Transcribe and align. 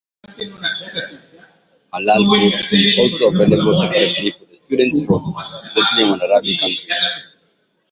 Halal 1.91 2.23
food 2.25 2.53
is 2.73 2.97
also 2.97 3.27
available 3.27 3.71
separately 3.75 4.31
for 4.31 4.45
the 4.45 4.55
students 4.55 5.05
from 5.05 5.21
Muslim 5.75 6.13
and 6.13 6.21
Arabic 6.23 6.59
countries. 6.59 7.25